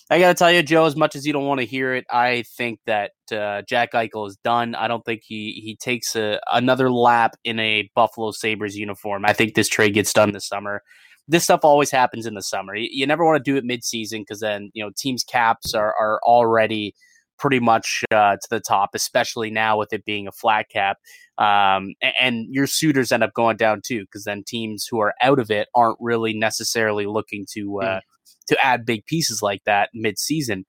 [0.09, 2.05] I got to tell you, Joe, as much as you don't want to hear it,
[2.11, 4.75] I think that uh, Jack Eichel is done.
[4.75, 9.25] I don't think he he takes a, another lap in a Buffalo Sabres uniform.
[9.25, 10.81] I think this trade gets done this summer.
[11.27, 12.75] This stuff always happens in the summer.
[12.75, 15.95] You, you never want to do it mid-season because then you know teams' caps are
[15.99, 16.93] are already
[17.39, 20.97] pretty much uh, to the top, especially now with it being a flat cap.
[21.37, 25.13] Um, a- and, your suitors end up going down too, because then teams who are
[25.21, 27.99] out of it aren't really necessarily looking to uh,
[28.47, 30.65] to add big pieces like that mid-season.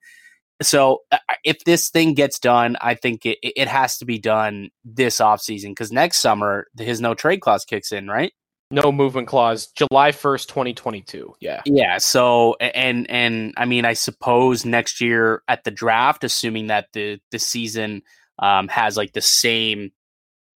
[0.61, 4.69] So uh, if this thing gets done, I think it, it has to be done
[4.85, 8.31] this offseason because next summer his no trade clause kicks in, right?
[8.71, 11.35] No movement clause, July 1st, 2022.
[11.39, 11.61] Yeah.
[11.65, 11.97] Yeah.
[11.99, 17.19] So and and I mean, I suppose next year at the draft, assuming that the
[17.31, 18.01] the season
[18.39, 19.91] um, has like the same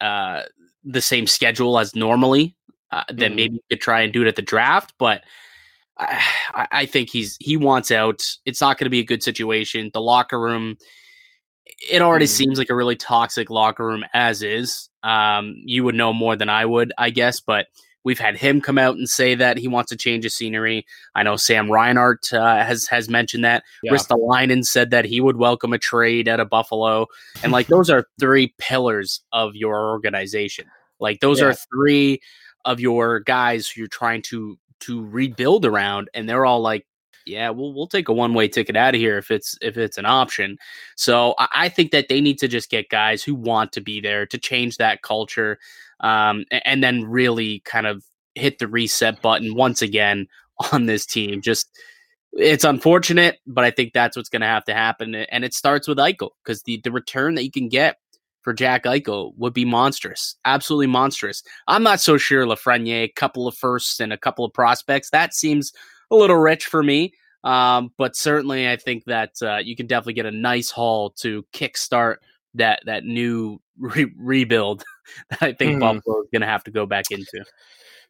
[0.02, 0.44] uh,
[0.84, 2.56] the same schedule as normally,
[2.92, 3.36] uh, then Mhm.
[3.36, 4.94] maybe you could try and do it at the draft.
[4.98, 5.24] But
[6.00, 8.26] I, I- think he's he wants out.
[8.44, 9.92] It's not going to be a good situation.
[9.94, 10.78] The locker room.
[11.90, 12.30] It already Mhm.
[12.30, 14.90] seems like a really toxic locker room as is.
[15.04, 17.68] Um, you would know more than I would, I guess, but
[18.04, 20.86] we've had him come out and say that he wants to change the scenery.
[21.16, 23.64] I know Sam Reinhart uh, has has mentioned that.
[23.84, 23.92] Yeah.
[23.92, 27.08] Ristolainen said that he would welcome a trade out of Buffalo,
[27.44, 30.66] and like those are three pillars of your organization.
[31.00, 31.48] Like those Yeah.
[31.48, 32.22] are three
[32.66, 36.86] of your guys who you're trying to to rebuild around, and they're all like,
[37.26, 39.98] "Yeah, we'll we'll take a one way ticket out of here if it's if it's
[39.98, 40.58] an option."
[40.96, 44.00] So I, I think that they need to just get guys who want to be
[44.02, 45.60] there to change that culture,
[46.02, 48.04] um, and then really kind of
[48.36, 50.28] hit the reset button once again
[50.72, 51.42] on this team.
[51.42, 51.70] Just
[52.34, 55.88] it's unfortunate, but I think that's what's going to have to happen, and it starts
[55.88, 57.98] with Eichel because the the return that you can get
[58.42, 61.44] for Jack Eichel would be monstrous, absolutely monstrous.
[61.68, 65.34] I'm not so sure Lafreniere, a couple of firsts and a couple of prospects, that
[65.34, 65.74] seems
[66.12, 67.14] a little rich for me.
[67.44, 71.46] Um, but certainly, I think that uh, you can definitely get a nice haul to
[71.54, 72.18] kickstart
[72.56, 74.84] that that new re- rebuild
[75.30, 75.80] that I think Mhm.
[75.80, 77.44] Buffalo is going to have to go back into.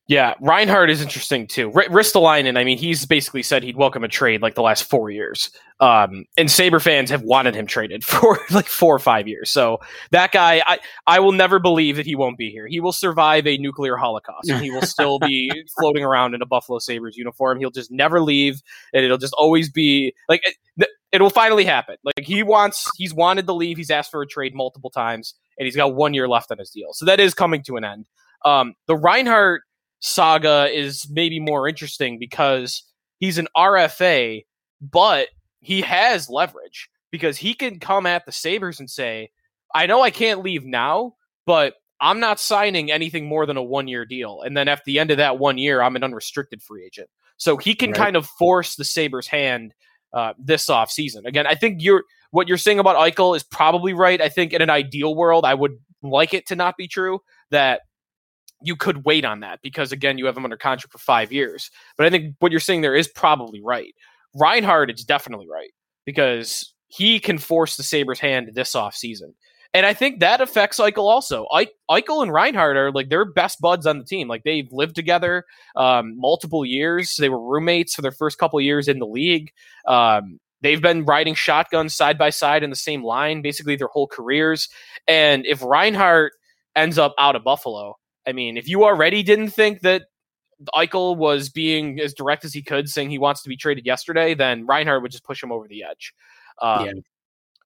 [0.09, 1.71] Yeah, Reinhart is interesting too.
[1.71, 5.11] R- Ristolainen, I mean, he's basically said he'd welcome a trade like the last four
[5.11, 5.51] years.
[5.79, 9.51] Um, and Saber fans have wanted him traded for like four or five years.
[9.51, 9.77] So
[10.09, 12.65] that guy, I, I will never believe that he won't be here.
[12.65, 16.47] He will survive a nuclear holocaust and he will still be floating around in a
[16.47, 17.59] Buffalo Sabres uniform.
[17.59, 18.63] He'll just never leave
[18.95, 21.97] and it'll just always be like it, it will finally happen.
[22.03, 23.77] Like he wants, he's wanted to leave.
[23.77, 26.71] He's asked for a trade multiple times and he's got one year left on his
[26.71, 26.93] deal.
[26.93, 28.07] So that is coming to an end.
[28.43, 29.63] Um, the Reinhart
[29.99, 32.83] saga is maybe more interesting because
[33.19, 34.45] he's an RFA,
[34.81, 35.27] but
[35.59, 39.31] he has leverage because he can come at the Sabres and say,
[39.73, 43.87] I know I can't leave now, but I'm not signing anything more than a one
[43.87, 44.41] year deal.
[44.41, 47.09] And then at the end of that one year, I'm an unrestricted free agent.
[47.37, 47.97] So he can Right.
[47.97, 49.73] kind of force the Sabres' hand
[50.13, 51.25] uh, this offseason.
[51.25, 54.21] Again, I think you're what you're saying about Eichel is probably right.
[54.21, 57.81] I think in an ideal world, I would like it to not be true that
[58.61, 61.71] you could wait on that because again, you have him under contract for five years.
[61.97, 63.93] But I think what you're saying there is probably right.
[64.35, 65.71] Reinhart is definitely right
[66.05, 69.33] because he can force the Sabres' hand this offseason.
[69.73, 71.45] And I think that affects Eichel also.
[71.89, 74.27] Eichel and Reinhart are like they're best buds on the team.
[74.27, 75.45] Like they've lived together
[75.75, 77.15] um, multiple years.
[77.19, 79.51] They were roommates for their first couple years in the league.
[79.87, 84.07] Um, they've been riding shotguns side by side in the same line basically their whole
[84.07, 84.69] careers.
[85.07, 86.33] And if Reinhart
[86.75, 90.03] ends up out of Buffalo, I mean, if you already didn't think that
[90.75, 94.33] Eichel was being as direct as he could, saying he wants to be traded yesterday,
[94.33, 96.13] then Reinhart would just push him over the edge.
[96.61, 96.91] Um, Yeah.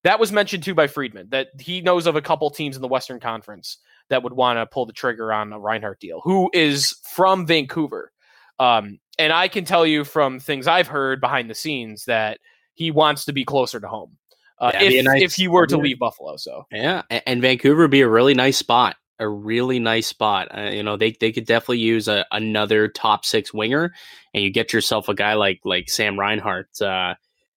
[0.03, 2.89] That was mentioned too by Friedman that he knows of a couple teams in the
[2.89, 3.77] Western Conference
[4.09, 8.11] that would want to pull the trigger on a Reinhart deal, who is from Vancouver.
[8.59, 12.39] Um, and I can tell you from things I've heard behind the scenes that
[12.73, 14.17] he wants to be closer to home.
[14.59, 18.01] Uh, if, nice- if he were to leave Buffalo, so Yeah, and Vancouver would be
[18.01, 18.97] a really nice spot.
[19.23, 20.49] A really nice spot.
[20.55, 23.93] Uh, you know, they they could definitely use a, another top six winger,
[24.33, 26.81] and you get yourself a guy like like Sam Reinhart.
[26.81, 27.15] Uh,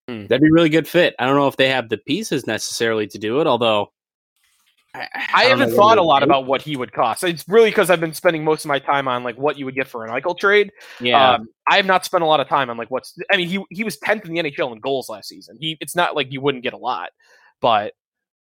[0.08, 0.26] Hmm.
[0.26, 1.16] That'd be a really good fit.
[1.18, 3.90] I don't know if they have the pieces necessarily to do it, although
[4.94, 7.24] I, I, don't haven't thought a lot they- about what he would cost.
[7.24, 9.74] It's really because I've been spending most of my time on like what you would
[9.74, 10.70] get for an Eichel trade.
[11.00, 13.18] Yeah, Um, I have not spent a lot of time on like what's.
[13.32, 15.56] I mean, he he was tenth in the NHL in goals last season.
[15.60, 17.10] He it's not like you wouldn't get a lot,
[17.60, 17.92] but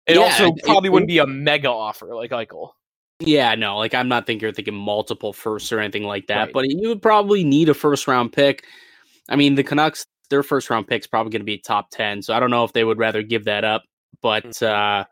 [0.06, 2.70] it Yeah, also it- probably it- wouldn't be a mega offer like Eichel.
[3.20, 6.52] Yeah, no, like I'm not thinking you're thinking multiple firsts or anything like that, Right.
[6.52, 8.64] but you would probably need a first round pick.
[9.28, 12.32] I mean, the Canucks, their first round pick's probably going to be top 10, so
[12.32, 13.82] I don't know if they would rather give that up.
[14.22, 14.62] But Mhm.
[14.68, 15.04] uh,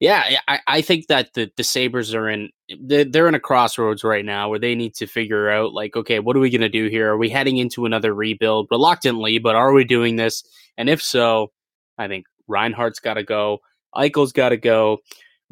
[0.00, 4.04] yeah, I, I think that the, the Sabres are in, they're, they're in a crossroads
[4.04, 6.68] right now where they need to figure out, like, okay, what are we going to
[6.68, 7.10] do here?
[7.12, 10.42] Are we heading into another rebuild reluctantly, but are we doing this?
[10.76, 11.52] And if so,
[11.98, 13.58] I think Reinhart's got to go,
[13.94, 14.98] Eichel's got to go.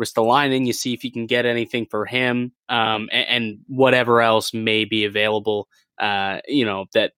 [0.01, 4.53] Ristolainen, you see if you can get anything for him, um, and, and whatever else
[4.53, 5.69] may be available.
[5.99, 7.13] Uh, you know that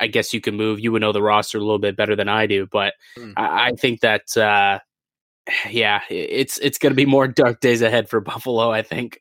[0.00, 0.80] I guess you can move.
[0.80, 3.34] You would know the roster a little bit better than I do, but Mm.
[3.36, 4.80] I, I think that uh,
[5.70, 8.70] yeah, it's it's going to be more dark days ahead for Buffalo.
[8.70, 9.20] I think.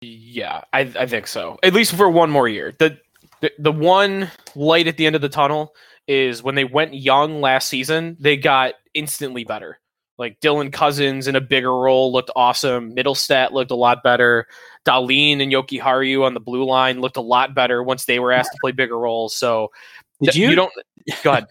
[0.00, 1.58] Yeah, I, I think so.
[1.62, 2.74] At least for one more year.
[2.78, 2.98] The,
[3.40, 5.74] the the one light at the end of the tunnel
[6.06, 9.78] is when they went young last season, they got instantly better.
[10.18, 12.94] Like Dylan Cozens in a bigger role looked awesome.
[12.94, 14.46] Mittelstadt looked a lot better.
[14.86, 18.52] Dahlin and Jokiharju on the blue line looked a lot better once they were asked
[18.52, 19.34] to play bigger roles.
[19.36, 19.70] So
[20.22, 20.72] Did you, you don't
[21.24, 21.46] go ahead.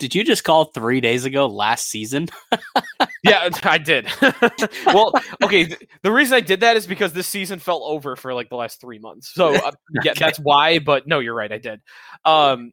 [0.00, 2.28] did you just call three days ago last season?
[3.22, 4.08] yeah, I did.
[4.86, 5.12] well,
[5.42, 5.66] okay.
[5.66, 8.56] th- the reason I did that is because this season fell over for like the
[8.56, 9.32] last three months.
[9.32, 9.70] So uh,
[10.02, 10.18] yeah, Okay.
[10.18, 10.78] that's why.
[10.80, 11.52] But no, you're right.
[11.52, 11.80] I did.
[12.24, 12.72] Um,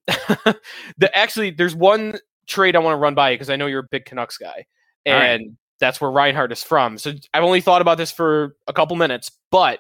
[0.98, 3.82] the actually, there's one trade I want to run by you because I know you're
[3.82, 4.65] a big Canucks guy,
[5.06, 5.26] All right.
[5.26, 6.98] and that's where Reinhart is from.
[6.98, 9.80] So I've only thought about this for a couple minutes, but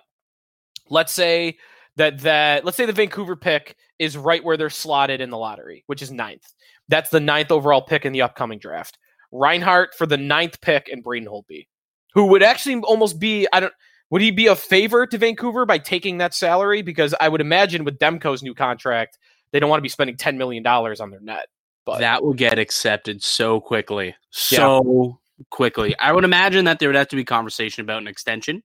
[0.89, 1.57] let's say
[1.97, 5.83] that that let's say the Vancouver pick is right where they're slotted in the lottery,
[5.87, 6.45] which is ninth.
[6.87, 8.97] That's the ninth overall pick in the upcoming draft.
[9.31, 11.67] Reinhart for the ninth pick and Braden Holtby,
[12.13, 13.73] who would actually almost be I don't
[14.09, 16.81] would he be a favor to Vancouver by taking that salary?
[16.81, 19.19] Because I would imagine with Demko's new contract,
[19.51, 21.47] they don't want to be spending ten million dollars on their net.
[21.93, 25.97] But that will get accepted so quickly, so quickly.
[25.99, 28.63] I would imagine that there would have to be conversation about an extension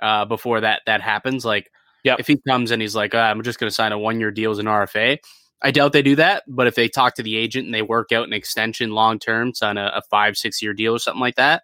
[0.00, 1.44] uh, before that that happens.
[1.44, 1.70] Like,
[2.04, 2.18] Yep.
[2.20, 4.30] if he comes and he's like, "Ah, "I'm just going to sign a one year
[4.32, 5.18] deal as an RFA,"
[5.62, 6.42] I doubt they do that.
[6.48, 9.54] But if they talk to the agent and they work out an extension long term,
[9.54, 11.62] sign a, a five six year deal or something like that.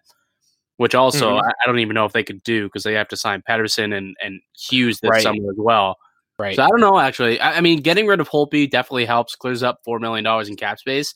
[0.77, 1.43] Which also Mhm.
[1.43, 3.93] I, I don't even know if they could do because they have to sign Pettersson
[3.93, 5.23] and and Hughes this Right.
[5.23, 5.97] summer as well.
[6.39, 6.97] Right, So I don't know.
[6.97, 10.49] Actually, I, I mean, getting rid of Holtby definitely helps, clears up four million dollars
[10.49, 11.13] in cap space.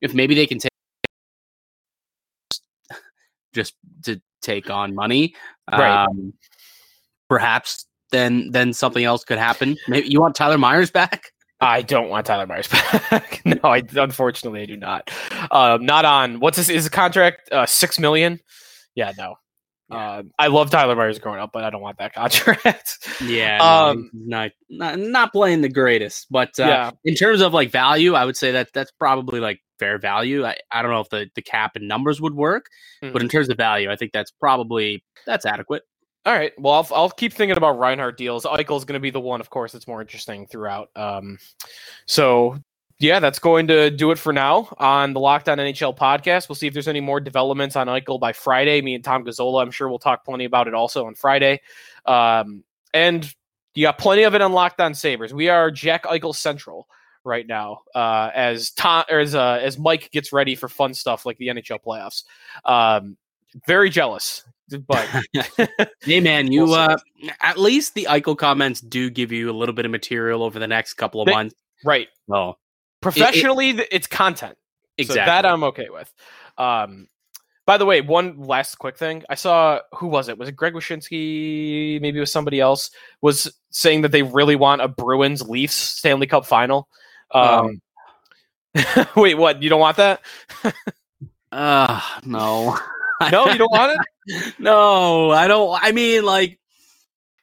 [0.00, 0.70] If maybe they can take
[3.54, 3.74] just
[4.04, 5.34] to take on money,
[5.70, 6.04] Right.
[6.04, 6.34] um,
[7.28, 9.76] perhaps then then something else could happen.
[9.88, 11.32] Maybe you want Tyler Myers back.
[11.60, 12.68] I don't want Tyler Myers
[13.10, 13.40] back.
[13.46, 15.10] no, I unfortunately I do not.
[15.50, 16.68] Um, not on what's this?
[16.68, 18.40] Is the contract uh, six million?
[18.94, 19.36] Yeah, no.
[19.90, 20.16] Yeah.
[20.16, 22.98] Um, I love Tyler Myers growing up, but I don't want that contract.
[23.22, 27.54] Yeah, Um, no, not, not not playing the greatest, but uh, yeah, in terms of
[27.54, 30.44] like value, I would say that that's probably like fair value.
[30.44, 32.66] I, I don't know if the, the cap and numbers would work,
[33.00, 33.20] but Mhm.
[33.22, 35.82] in terms of value, I think that's probably that's adequate.
[36.24, 36.52] All right.
[36.58, 38.44] Well, I'll, I'll keep thinking about Reinhart deals.
[38.44, 40.88] Eichel's going to be the one, of course, that's more interesting throughout.
[40.96, 41.38] Um,
[42.06, 42.58] so,
[42.98, 46.48] yeah, that's going to do it for now on the Locked On NHL podcast.
[46.48, 48.80] We'll see if there's any more developments on Eichel by Friday.
[48.80, 51.60] Me and Tom Gazzola, I'm sure we'll talk plenty about it also on Friday.
[52.06, 53.30] Um, and
[53.74, 55.34] you got plenty of it on Locked On Sabres.
[55.34, 56.88] We are Jack Eichel Central
[57.24, 61.26] right now uh, as Tom or as uh, as Mike gets ready for fun stuff
[61.26, 62.22] like the NHL playoffs.
[62.64, 63.18] Um,
[63.66, 64.42] very jealous,
[64.86, 65.06] but
[66.00, 66.96] Hey man, you uh
[67.42, 70.66] at least the Eichel comments do give you a little bit of material over the
[70.68, 71.54] next couple of They- months.
[71.84, 72.08] right.
[72.30, 72.56] Oh,
[73.12, 74.56] professionally th- it's content.
[74.98, 75.20] Exactly.
[75.20, 76.12] so that i'm okay with.
[76.58, 77.08] Um
[77.66, 79.24] by the way one last quick thing.
[79.28, 80.38] I saw who was it?
[80.38, 82.00] Was it greg Wyshynski?
[82.00, 82.90] maybe it was somebody else
[83.20, 86.88] was saying that they really want a bruins leafs stanley cup final.
[87.32, 87.80] Um
[89.16, 89.62] wait what?
[89.62, 90.20] You don't want that?
[91.52, 92.76] Uh no.
[93.30, 94.06] no you don't want it?
[94.58, 96.58] No, I don't I mean like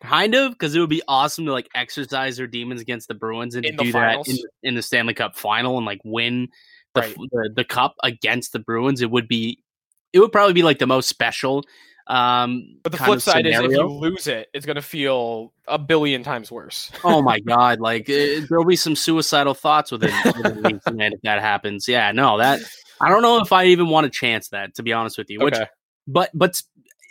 [0.04, 3.56] kind of because it would be awesome to like exercise their demons against the Bruins
[3.56, 6.50] and In to the do that in, in the Stanley Cup final and like win
[6.94, 7.16] the, Right.
[7.16, 9.02] the the cup against the Bruins.
[9.02, 9.64] It would be
[10.12, 11.64] it would probably be like the most special
[12.08, 15.80] um but the flip side is if you lose it it's going to feel a
[15.80, 20.82] billion times worse oh my god like eh, there'll be some suicidal thoughts within, within
[21.00, 22.60] if that happens yeah no that
[23.00, 25.40] i don't know if i even want to chance that to be honest with you
[25.40, 25.66] which okay
[26.06, 26.62] but but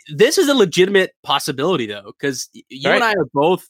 [0.09, 3.67] this is a legitimate possibility though because you and i are both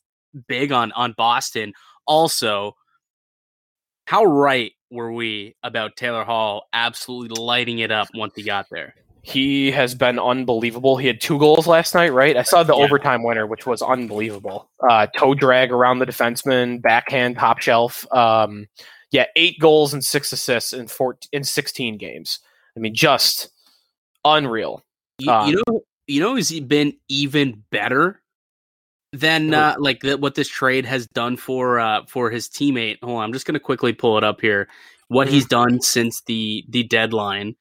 [0.47, 1.73] big on on boston
[2.07, 2.73] also
[4.07, 8.93] how right were we about taylor hall absolutely lighting it up once he got there
[9.25, 10.97] he has been unbelievable.
[10.97, 12.35] He had two goals last night, right?
[12.35, 12.83] I saw the Yeah.
[12.83, 14.69] overtime winner, which was unbelievable.
[14.89, 18.05] Uh, toe drag around the defenseman, backhand, top shelf.
[18.11, 18.67] Um,
[19.11, 22.39] yeah, eight goals and six assists in four in sixteen games.
[22.75, 23.47] I mean, just
[24.25, 24.83] unreal.
[25.19, 28.21] you, Um, you know you know who's been even better
[29.11, 32.97] than uh, like the, what this trade has done for uh, for his teammate.
[33.03, 34.67] Hold on, I'm just going to quickly pull it up here.
[35.09, 37.55] What he's done since the the deadline.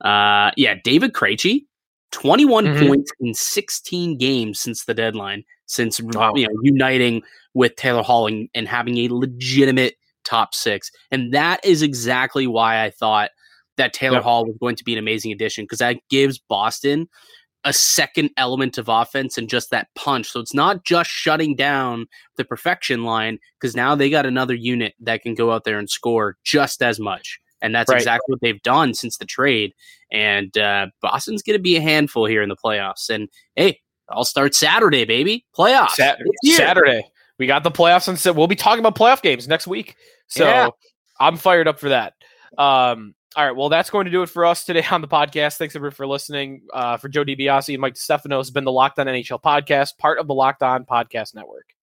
[0.00, 1.64] Uh, yeah, David Krejci,
[2.12, 2.86] 21 Mhm.
[2.88, 5.44] points in 16 games since the deadline.
[5.66, 6.34] Since Wow.
[6.34, 7.22] you know uniting
[7.54, 9.94] with Taylor Hall and, and having a legitimate
[10.24, 13.30] top six, and that is exactly why I thought
[13.76, 14.24] that Taylor Yep.
[14.24, 17.08] Hall was going to be an amazing addition because that gives Boston
[17.64, 20.30] a second element of offense and just that punch.
[20.30, 24.94] So it's not just shutting down the perfection line because now they got another unit
[25.00, 27.40] that can go out there and score just as much.
[27.60, 27.96] And that's Right.
[27.96, 29.72] exactly what they've done since the trade.
[30.12, 33.10] And uh, Boston's going to be a handful here in the playoffs.
[33.10, 35.44] And hey, I'll start Saturday, baby.
[35.56, 35.92] Playoffs.
[35.96, 37.02] Sat- Saturday.
[37.38, 39.96] We got the playoffs and so we'll be talking about playoff games next week.
[40.28, 40.68] So Yeah.
[41.18, 42.12] I'm fired up for that.
[42.56, 45.58] Um, all right, well, that's going to do it for us today on the podcast.
[45.58, 46.62] Thanks everyone for listening.
[46.72, 50.18] Uh, for Joe DiBiase and Mike Stefano has been the Locked On NHL podcast, part
[50.18, 51.75] of the Locked On Podcast Network.